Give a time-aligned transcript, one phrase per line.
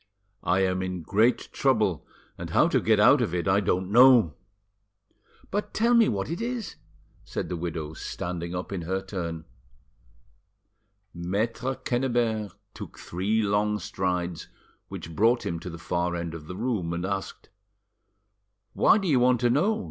[0.43, 4.33] I am in great trouble, and how to get out of it I don't know."
[5.51, 6.75] "But tell me what it is,"
[7.23, 9.45] said the widow, standing up in her turn.
[11.13, 14.47] Maitre Quennebert took three long strides,
[14.87, 17.49] which brought him to the far end of the room, and asked—
[18.73, 19.79] "Why do you want to know?